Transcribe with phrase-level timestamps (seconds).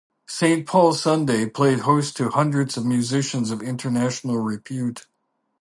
[0.25, 5.05] "Saint Paul Sunday" played host to hundreds of musicians of international repute.